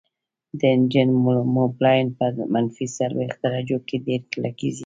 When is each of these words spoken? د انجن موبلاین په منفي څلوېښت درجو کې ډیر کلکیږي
د 0.59 0.61
انجن 0.75 1.09
موبلاین 1.57 2.05
په 2.17 2.25
منفي 2.53 2.87
څلوېښت 2.97 3.37
درجو 3.43 3.77
کې 3.87 3.95
ډیر 4.05 4.21
کلکیږي 4.33 4.79